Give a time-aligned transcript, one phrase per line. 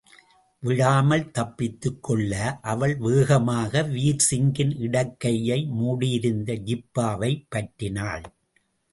[0.59, 2.59] விழாமல் தப்பித்துக்கொள்ள
[2.61, 8.23] அவள் வேகமாக வீர்சிங்கின் இடக்கையை மூடியிருந்த ஜிப்பாவைப் பற்றினாள்.